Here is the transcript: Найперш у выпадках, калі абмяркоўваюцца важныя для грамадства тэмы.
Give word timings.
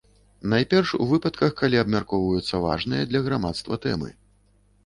Найперш 0.53 0.93
у 1.01 1.05
выпадках, 1.11 1.53
калі 1.59 1.79
абмяркоўваюцца 1.83 2.63
важныя 2.65 3.03
для 3.13 3.25
грамадства 3.29 3.81
тэмы. 3.85 4.09